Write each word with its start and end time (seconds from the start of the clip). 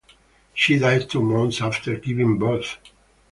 She 0.55 0.79
died 0.79 1.11
two 1.11 1.21
months 1.21 1.61
after 1.61 1.95
giving 1.95 2.39
birth. 2.39 2.79